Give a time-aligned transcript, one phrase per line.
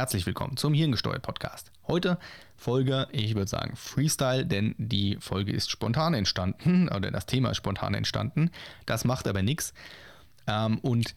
[0.00, 1.72] Herzlich willkommen zum Hirngesteuert Podcast.
[1.86, 2.18] Heute
[2.56, 7.58] Folge, ich würde sagen Freestyle, denn die Folge ist spontan entstanden oder das Thema ist
[7.58, 8.50] spontan entstanden.
[8.86, 9.74] Das macht aber nichts.
[10.46, 11.14] Ähm, und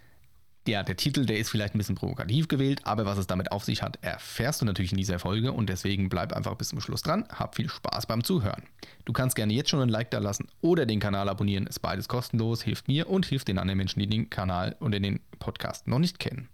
[0.67, 3.63] ja, der Titel, der ist vielleicht ein bisschen provokativ gewählt, aber was es damit auf
[3.63, 7.03] sich hat, erfährst du natürlich in dieser Folge und deswegen bleib einfach bis zum Schluss
[7.03, 7.23] dran.
[7.29, 8.63] Hab viel Spaß beim Zuhören.
[9.05, 12.09] Du kannst gerne jetzt schon ein Like da lassen oder den Kanal abonnieren, ist beides
[12.09, 15.99] kostenlos, hilft mir und hilft den anderen Menschen, die den Kanal und den Podcast noch
[15.99, 16.49] nicht kennen.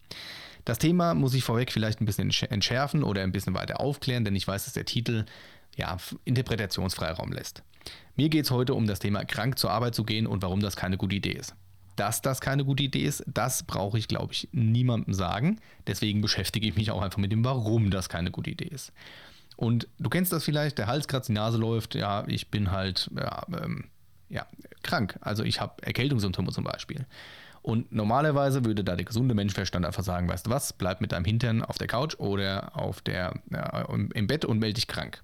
[0.70, 4.36] Das Thema muss ich vorweg vielleicht ein bisschen entschärfen oder ein bisschen weiter aufklären, denn
[4.36, 5.26] ich weiß, dass der Titel
[5.76, 7.64] ja, Interpretationsfreiraum lässt.
[8.16, 10.76] Mir geht es heute um das Thema krank zur Arbeit zu gehen und warum das
[10.76, 11.56] keine gute Idee ist
[11.96, 15.60] dass das keine gute Idee ist, das brauche ich, glaube ich, niemandem sagen.
[15.86, 18.94] Deswegen beschäftige ich mich auch einfach mit dem, warum das keine gute Idee ist.
[19.58, 23.12] Und du kennst das vielleicht, der Hals kratzt, die Nase läuft, ja, ich bin halt
[23.18, 23.90] ja, ähm,
[24.30, 24.48] ja
[24.82, 25.18] krank.
[25.20, 27.06] Also ich habe Erkältungssymptome zum Beispiel.
[27.62, 31.26] Und normalerweise würde da der gesunde Menschverstand einfach sagen, weißt du was, bleib mit deinem
[31.26, 33.82] Hintern auf der Couch oder auf der, ja,
[34.14, 35.22] im Bett und melde dich krank.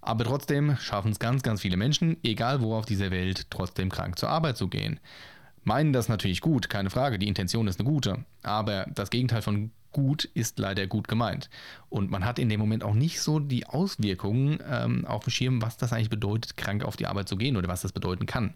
[0.00, 4.18] Aber trotzdem schaffen es ganz, ganz viele Menschen, egal wo auf dieser Welt, trotzdem krank
[4.18, 4.98] zur Arbeit zu gehen
[5.64, 9.70] meinen das natürlich gut, keine Frage, die Intention ist eine gute, aber das Gegenteil von
[9.92, 11.48] gut ist leider gut gemeint.
[11.88, 15.62] Und man hat in dem Moment auch nicht so die Auswirkungen ähm, auf dem Schirm,
[15.62, 18.54] was das eigentlich bedeutet, krank auf die Arbeit zu gehen oder was das bedeuten kann.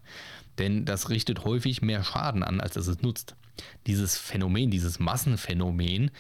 [0.58, 3.36] Denn das richtet häufig mehr Schaden an, als dass es nutzt.
[3.86, 6.10] Dieses Phänomen, dieses Massenphänomen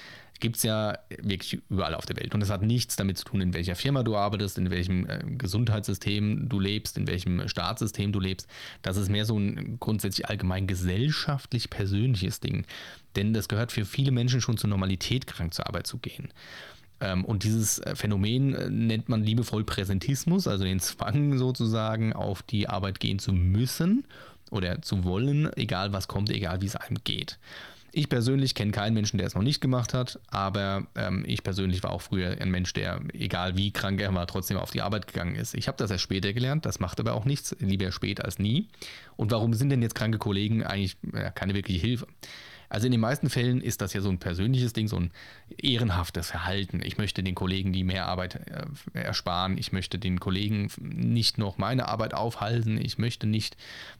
[0.40, 2.34] gibt es ja wirklich überall auf der Welt.
[2.34, 5.22] Und das hat nichts damit zu tun, in welcher Firma du arbeitest, in welchem äh,
[5.38, 8.48] Gesundheitssystem du lebst, in welchem Staatssystem du lebst.
[8.82, 12.66] Das ist mehr so ein grundsätzlich allgemein gesellschaftlich persönliches Ding.
[13.16, 16.32] Denn das gehört für viele Menschen schon zur Normalität, krank zur Arbeit zu gehen.
[17.00, 22.42] Ähm, und dieses äh, Phänomen äh, nennt man liebevoll Präsentismus, also den Zwang sozusagen auf
[22.42, 24.04] die Arbeit gehen zu müssen
[24.50, 27.38] oder zu wollen, egal was kommt, egal wie es einem geht.
[27.98, 31.82] Ich persönlich kenne keinen Menschen, der es noch nicht gemacht hat, aber ähm, ich persönlich
[31.82, 35.06] war auch früher ein Mensch, der, egal wie krank er war, trotzdem auf die Arbeit
[35.06, 35.54] gegangen ist.
[35.54, 38.68] Ich habe das erst später gelernt, das macht aber auch nichts, lieber spät als nie.
[39.16, 42.06] Und warum sind denn jetzt kranke Kollegen eigentlich äh, keine wirkliche Hilfe?
[42.68, 45.10] Also in den meisten Fällen ist das ja so ein persönliches Ding, so ein
[45.56, 46.80] ehrenhaftes Verhalten.
[46.82, 49.58] Ich möchte den Kollegen die mehr Arbeit äh, ersparen.
[49.58, 52.78] Ich möchte den Kollegen nicht noch meine Arbeit aufhalten.
[52.80, 53.56] Ich möchte nicht,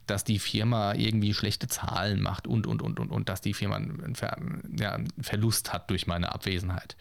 [0.06, 3.76] dass die Firma irgendwie schlechte Zahlen macht und, und, und, und, und dass die Firma
[3.76, 4.36] einen, Ver
[4.78, 6.96] ja, einen Verlust hat durch meine Abwesenheit.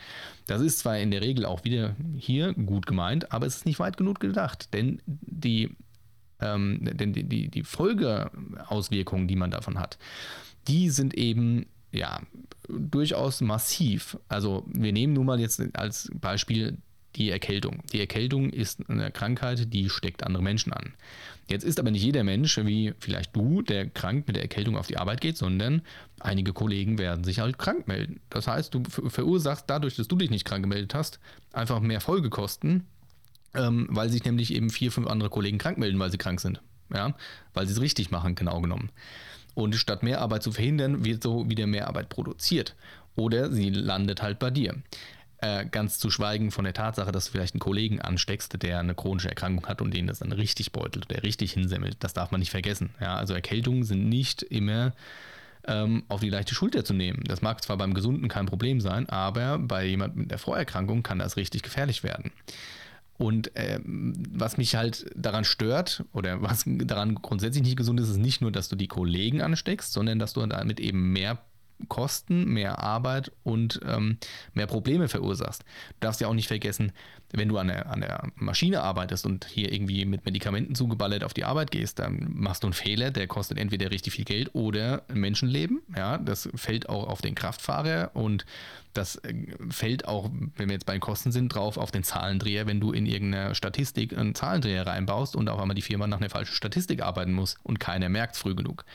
[0.48, 3.80] Das ist zwar in der Regel auch wieder hier gut gemeint, aber es ist nicht
[3.80, 5.76] weit genug gedacht, denn die
[6.42, 9.98] ähm, denn die, die, die Folgeauswirkungen, die man davon hat,
[10.68, 12.22] die sind eben ja
[12.68, 14.18] durchaus massiv.
[14.28, 16.78] Also wir nehmen nun mal jetzt als Beispiel
[17.16, 17.82] die Erkältung.
[17.94, 20.94] Die Erkältung ist eine Krankheit, die steckt andere Menschen an.
[21.48, 24.88] Jetzt ist aber nicht jeder Mensch, wie vielleicht du, der krank mit der Erkältung auf
[24.88, 25.82] die Arbeit geht, sondern
[26.20, 28.20] einige Kollegen werden sich halt krank melden.
[28.30, 31.20] Das heißt, du verursachst dadurch, dass du dich nicht krank gemeldet hast,
[31.54, 32.86] einfach mehr Folgekosten,
[33.56, 36.62] ähm, weil sich nämlich eben vier, fünf andere Kollegen krank melden, weil sie krank sind.
[36.94, 37.16] Ja?
[37.54, 38.90] Weil sie es richtig machen, genau genommen.
[39.54, 42.76] Und statt Mehrarbeit zu verhindern, wird so wieder Mehrarbeit produziert.
[43.16, 44.76] Oder sie landet halt bei dir.
[45.38, 48.96] Äh, ganz zu schweigen von der Tatsache, dass du vielleicht einen Kollegen ansteckst, der eine
[48.96, 51.98] chronische Erkrankung hat und den das dann richtig beutelt, der richtig hinsemmelt.
[52.00, 52.92] Das darf man nicht vergessen.
[53.00, 54.94] Ja, also Erkältungen sind nicht immer
[55.68, 57.24] ähm, auf die leichte Schulter zu nehmen.
[57.26, 61.20] Das mag zwar beim Gesunden kein Problem sein, aber bei jemandem mit der Vorerkrankung kann
[61.20, 62.32] das richtig gefährlich werden.
[63.18, 68.18] Und ähm, was mich halt daran stört oder was daran grundsätzlich nicht gesund ist, ist
[68.18, 71.40] nicht nur, dass du die Kollegen ansteckst, sondern dass du damit eben mehr
[71.88, 74.18] Kosten, mehr Arbeit und ähm,
[74.54, 75.64] mehr Probleme verursachst.
[75.64, 76.92] Du darfst ja auch nicht vergessen,
[77.32, 81.34] wenn du an der, an der Maschine arbeitest und hier irgendwie mit Medikamenten zugeballert auf
[81.34, 85.04] die Arbeit gehst, dann machst du einen Fehler, der kostet entweder richtig viel Geld oder
[85.14, 85.82] Menschenleben.
[85.96, 88.46] Ja, das fällt auch auf den Kraftfahrer und
[88.94, 89.34] das äh,
[89.70, 92.92] fällt auch, wenn wir jetzt bei den Kosten sind, drauf auf den Zahlendreher, wenn du
[92.92, 97.02] in irgendeiner Statistik einen Zahlendreher reinbaust und auf einmal die Firma nach einer falschen Statistik
[97.02, 98.86] arbeiten muss und keiner merkt früh genug.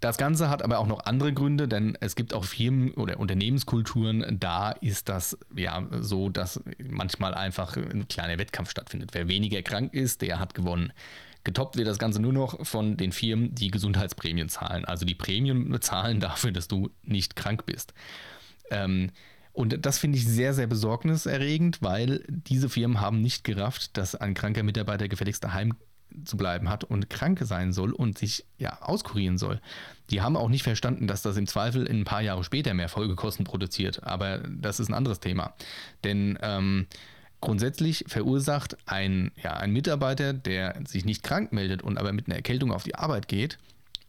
[0.00, 4.38] Das Ganze hat aber auch noch andere Gründe, denn es gibt auch Firmen oder Unternehmenskulturen,
[4.40, 9.10] da ist das ja so, dass manchmal einfach ein kleiner Wettkampf stattfindet.
[9.12, 10.92] Wer weniger krank ist, der hat gewonnen.
[11.44, 14.86] Getoppt wird das Ganze nur noch von den Firmen, die Gesundheitsprämien zahlen.
[14.86, 17.92] Also die Prämien zahlen dafür, dass du nicht krank bist.
[18.70, 19.10] Ähm,
[19.52, 24.32] und das finde ich sehr, sehr besorgniserregend, weil diese Firmen haben nicht gerafft, dass ein
[24.32, 25.74] kranker Mitarbeiter gefälligst daheim
[26.24, 29.60] zu bleiben hat und krank sein soll und sich ja auskurieren soll.
[30.10, 32.88] Die haben auch nicht verstanden, dass das im Zweifel in ein paar Jahre später mehr
[32.88, 34.02] Folgekosten produziert.
[34.04, 35.54] Aber das ist ein anderes Thema.
[36.04, 36.86] Denn ähm,
[37.40, 42.36] grundsätzlich verursacht ein, ja, ein Mitarbeiter, der sich nicht krank meldet und aber mit einer
[42.36, 43.58] Erkältung auf die Arbeit geht,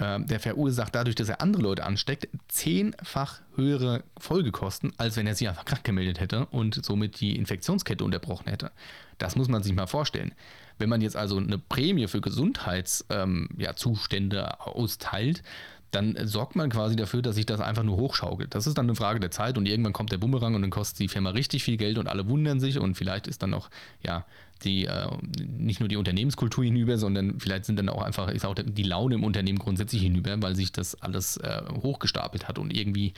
[0.02, 5.48] der verursacht dadurch, dass er andere Leute ansteckt, zehnfach höhere Folgekosten, als wenn er sich
[5.48, 8.72] einfach krank gemeldet hätte und somit die Infektionskette unterbrochen hätte.
[9.18, 10.34] Das muss man sich mal vorstellen.
[10.80, 15.44] Wenn man jetzt also eine Prämie für Gesundheitszustände ähm, ja, austeilt,
[15.92, 18.56] dann sorgt man quasi dafür, dass sich das einfach nur hochschaukelt.
[18.56, 21.00] Das ist dann eine Frage der Zeit und irgendwann kommt der Bumerang und dann kostet
[21.00, 23.70] die Firma richtig viel Geld und alle wundern sich und vielleicht ist dann noch,
[24.02, 24.26] ja,
[24.64, 25.08] die, äh,
[25.46, 29.16] nicht nur die Unternehmenskultur hinüber, sondern vielleicht sind dann auch einfach, ist auch die Laune
[29.16, 33.14] im Unternehmen grundsätzlich hinüber, weil sich das alles äh, hochgestapelt hat und irgendwie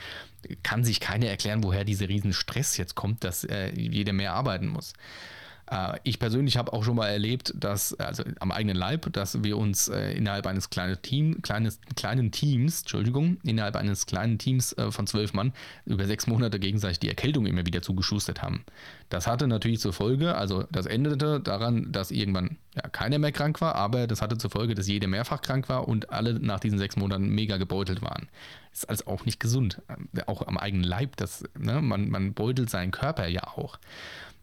[0.62, 4.68] kann sich keiner erklären, woher dieser riesen Stress jetzt kommt, dass äh, jeder mehr arbeiten
[4.68, 4.94] muss.
[5.70, 9.56] Äh, ich persönlich habe auch schon mal erlebt, dass, also am eigenen Leib, dass wir
[9.56, 14.90] uns äh, innerhalb eines kleinen, Team, kleines, kleinen Teams, Entschuldigung, innerhalb eines kleinen Teams äh,
[14.90, 15.52] von zwölf Mann
[15.86, 18.64] über sechs Monate gegenseitig die Erkältung immer wieder zugeschustert haben.
[19.08, 23.60] Das hatte natürlich zur Folge, also das endete daran, dass irgendwann ja, keiner mehr krank
[23.60, 26.78] war, aber das hatte zur Folge, dass jeder mehrfach krank war und alle nach diesen
[26.78, 28.28] sechs Monaten mega gebeutelt waren.
[28.70, 29.80] Das ist alles auch nicht gesund.
[30.26, 33.78] Auch am eigenen Leib, das, ne, man, man beutelt seinen Körper ja auch.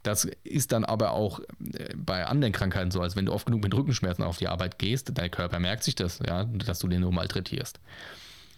[0.04, 3.64] Das ist dann aber auch äh, bei anderen Krankheiten so, als wenn du oft genug
[3.64, 7.02] mit Rückenschmerzen auf die Arbeit gehst, dein Körper merkt sich das, ja, dass du den
[7.02, 7.80] nur malträtierst.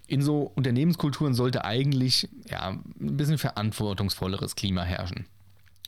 [0.07, 5.25] In so Unternehmenskulturen sollte eigentlich ja, ein bisschen verantwortungsvolleres Klima herrschen.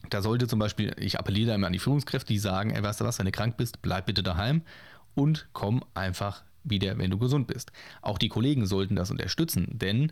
[0.09, 3.01] Da sollte zum Beispiel, ich appelliere da immer an die Führungskräfte, die sagen, ey, weißt
[3.01, 4.61] du was, wenn du krank bist, bleib bitte daheim
[5.15, 7.71] und komm einfach wieder, wenn du gesund bist.
[8.01, 10.11] Auch die Kollegen sollten das unterstützen, denn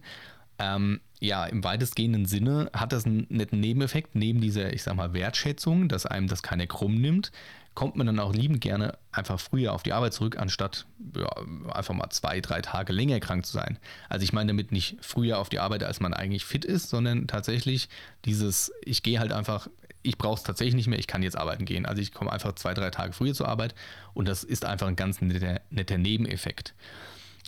[0.59, 4.15] ähm, ja, im weitestgehenden Sinne hat das einen netten Nebeneffekt.
[4.15, 7.31] Neben dieser, ich sag mal, Wertschätzung, dass einem das keiner krumm nimmt,
[7.75, 10.85] kommt man dann auch liebend gerne einfach früher auf die Arbeit zurück, anstatt
[11.15, 11.29] ja,
[11.71, 13.79] einfach mal zwei, drei Tage länger krank zu sein.
[14.09, 17.27] Also ich meine damit nicht früher auf die Arbeit, als man eigentlich fit ist, sondern
[17.27, 17.89] tatsächlich
[18.25, 19.67] dieses, ich gehe halt einfach,
[20.03, 21.85] ich brauche es tatsächlich nicht mehr, ich kann jetzt arbeiten gehen.
[21.85, 23.73] Also ich komme einfach zwei, drei Tage früher zur Arbeit
[24.13, 26.75] und das ist einfach ein ganz netter, netter Nebeneffekt.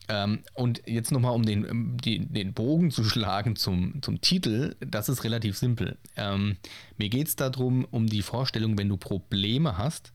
[0.07, 4.75] Ähm, und jetzt nochmal, um den, ähm, die, den Bogen zu schlagen zum, zum Titel,
[4.79, 5.97] das ist relativ simpel.
[6.15, 6.57] Ähm,
[6.97, 10.13] mir geht es darum, um die Vorstellung, wenn du Probleme hast,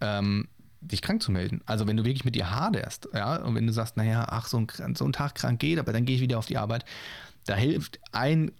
[0.00, 0.48] ähm,
[0.80, 1.60] dich krank zu melden.
[1.66, 4.58] Also wenn du wirklich mit dir haderst, ja, und wenn du sagst, naja, ach, so
[4.58, 6.84] ein, so ein Tag krank geht, aber dann gehe ich wieder auf die Arbeit,
[7.46, 8.52] da hilft ein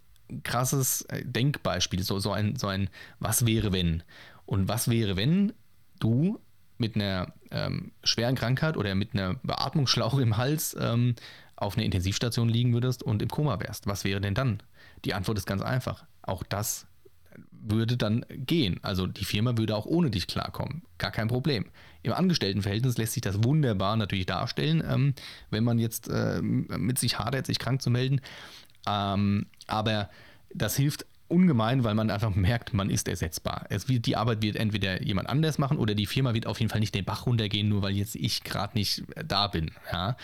[0.43, 2.89] krasses äh, Denkbeispiel, so, so, ein, so ein
[3.19, 4.03] Was wäre wenn?
[4.45, 5.53] Und was wäre, wenn
[5.99, 6.39] du
[6.77, 11.15] mit einer ähm, schweren Krankheit oder mit einer Beatmungsschlauch im Hals ähm,
[11.55, 13.87] auf einer Intensivstation liegen würdest und im Koma wärst.
[13.87, 14.63] Was wäre denn dann?
[15.05, 16.05] Die Antwort ist ganz einfach.
[16.21, 16.87] Auch das
[17.51, 18.79] würde dann gehen.
[18.81, 20.83] Also die Firma würde auch ohne dich klarkommen.
[20.97, 21.65] Gar kein Problem.
[22.03, 25.13] Im Angestelltenverhältnis lässt sich das wunderbar natürlich darstellen, ähm,
[25.49, 28.21] wenn man jetzt äh, mit sich hadert, sich krank zu melden.
[28.87, 30.09] Ähm, aber
[30.53, 33.65] das hilft ungemein, weil man einfach merkt, man ist ersetzbar.
[33.69, 36.69] Es wird, die Arbeit wird entweder jemand anders machen oder die Firma wird auf jeden
[36.69, 39.71] Fall nicht den Bach runtergehen, nur weil jetzt ich gerade nicht da bin.
[39.91, 40.15] Ja.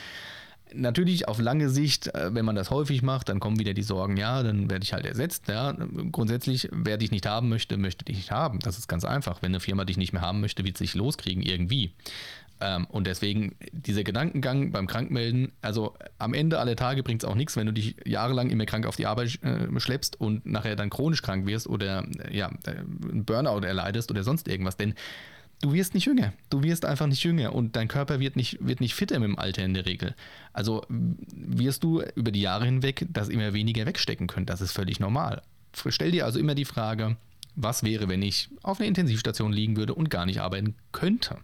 [0.74, 4.18] Natürlich auf lange Sicht, äh, wenn man das häufig macht, dann kommen wieder die Sorgen,
[4.18, 5.48] ja, dann werde ich halt ersetzt.
[5.48, 5.74] Ja.
[6.12, 8.60] Grundsätzlich, wer dich nicht haben möchte, möchte dich nicht haben.
[8.60, 9.42] Das ist ganz einfach.
[9.42, 11.94] Wenn eine Firma dich nicht mehr haben möchte, wird sich loskriegen irgendwie.
[12.60, 17.36] Ähm, und deswegen dieser Gedankengang beim Krankmelden, also am Ende aller Tage bringt es auch
[17.36, 20.90] nichts, wenn du dich jahrelang immer krank auf die Arbeit äh, schleppst und nachher dann
[20.90, 24.78] chronisch krank wirst oder äh, ja, äh, einen Burnout erleidest oder sonst irgendwas.
[24.78, 24.96] Denn
[25.62, 26.34] du wirst nicht jünger.
[26.50, 29.40] Du wirst einfach nicht jünger und dein Körper wird nicht, wird nicht fitter mit dem
[29.40, 30.16] Alter in der Regel.
[30.54, 34.46] Also wirst du über die Jahre hinweg das immer weniger wegstecken können.
[34.46, 35.42] Das ist völlig normal.
[35.74, 37.18] Stell dir also immer die Frage,
[37.56, 41.38] was wäre, wenn ich auf einer Intensivstation liegen würde und gar nicht arbeiten könnte?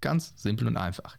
[0.00, 1.16] Ganz simpel und einfach.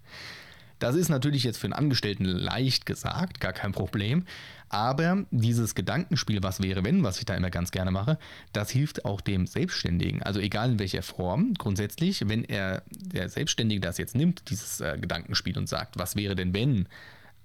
[0.80, 4.26] Das ist natürlich jetzt für einen Angestellten leicht gesagt, gar kein Problem.
[4.70, 8.20] Aber dieses Gedankenspiel, was wäre, wenn, was ich da immer ganz gerne mache,
[8.54, 10.22] das hilft auch dem Selbstständigen.
[10.24, 14.98] Also egal in welcher Form, grundsätzlich, wenn er, der Selbstständige das jetzt nimmt, dieses äh,
[15.00, 16.88] Gedankenspiel und sagt, was wäre denn, wenn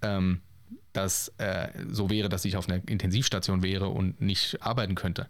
[0.01, 0.41] ähm,
[0.91, 5.27] das äh, so wäre, dass ich auf einer Intensivstation wäre und nicht arbeiten könnte,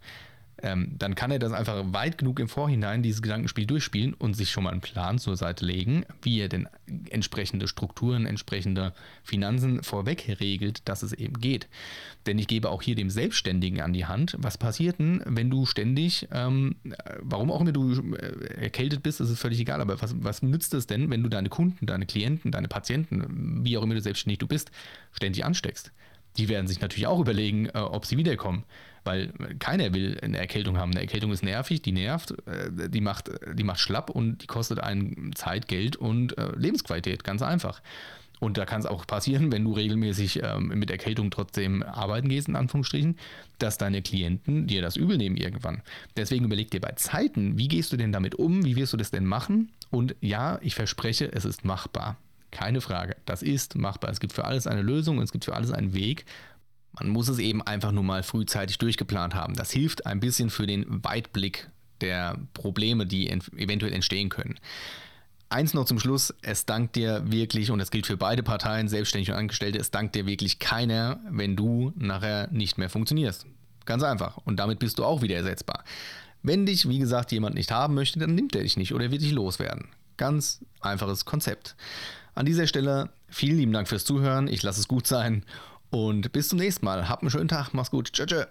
[0.61, 4.51] ähm, dann kann er das einfach weit genug im Vorhinein, dieses Gedankenspiel durchspielen und sich
[4.51, 6.69] schon mal einen Plan zur Seite legen, wie er denn
[7.09, 8.93] entsprechende Strukturen, entsprechende
[9.23, 11.67] Finanzen vorweg regelt, dass es eben geht.
[12.27, 15.65] Denn ich gebe auch hier dem Selbstständigen an die Hand, was passiert denn, wenn du
[15.65, 16.75] ständig, ähm,
[17.19, 20.87] warum auch immer du äh, erkältet bist, ist völlig egal, aber was, was nützt es
[20.87, 24.47] denn, wenn du deine Kunden, deine Klienten, deine Patienten, wie auch immer du selbstständig du
[24.47, 24.71] bist,
[25.11, 25.91] ständig ansteckst?
[26.37, 28.63] Die werden sich natürlich auch überlegen, äh, ob sie wiederkommen
[29.03, 30.91] weil keiner will eine Erkältung haben.
[30.91, 34.79] Eine Erkältung ist nervig, die nervt, äh, die macht, die macht schlapp und die kostet
[34.79, 37.81] einen Zeit, Geld und äh, Lebensqualität, ganz einfach.
[38.39, 42.49] Und da kann es auch passieren, wenn du regelmäßig ähm, mit Erkältung trotzdem arbeiten gehst,
[42.49, 43.17] in Anführungsstrichen,
[43.57, 45.81] dass deine Klienten dir das übel nehmen irgendwann.
[46.17, 49.11] Deswegen überleg dir bei Zeiten, wie gehst du denn damit um, wie wirst du das
[49.11, 49.71] denn machen?
[49.91, 52.17] Und ja, ich verspreche, es ist machbar
[52.53, 53.15] Keine Frage.
[53.25, 54.11] Das ist machbar.
[54.11, 56.25] Es gibt für alles eine Lösung und es gibt für alles einen Weg.
[56.97, 59.55] Man muss es eben einfach nur mal frühzeitig durchgeplant haben.
[59.55, 61.69] Das hilft ein bisschen für den Weitblick
[62.01, 64.59] der Probleme, die eventuell entstehen können.
[65.49, 69.33] Eins noch zum Schluss, es dankt dir wirklich, und das gilt für beide Parteien, Selbstständige
[69.33, 73.47] und Angestellte, es dankt dir wirklich keiner, wenn du nachher nicht mehr funktionierst.
[73.85, 74.37] Ganz einfach.
[74.45, 75.83] Und damit bist du auch wieder ersetzbar.
[76.43, 79.23] Wenn dich, wie gesagt, jemand nicht haben möchte, dann nimmt er dich nicht oder wird
[79.23, 79.89] dich loswerden.
[80.17, 81.75] Ganz einfaches Konzept.
[82.35, 84.47] An dieser Stelle vielen lieben Dank fürs Zuhören.
[84.47, 85.43] Ich lasse es gut sein
[85.89, 87.07] und bis zum nächsten Mal.
[87.07, 87.73] Habt einen schönen Tag.
[87.73, 88.11] Mach's gut.
[88.13, 88.45] Tschö, tschö.